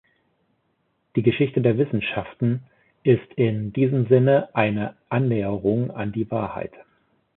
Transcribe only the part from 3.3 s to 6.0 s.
in diesem Sinne eine Annäherung